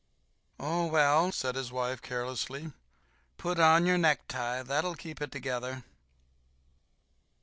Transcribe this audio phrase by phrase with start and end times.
[0.59, 2.71] "Oh, well," said his wife, carelessly,
[3.37, 5.83] "put on your necktie—that'll keep it together."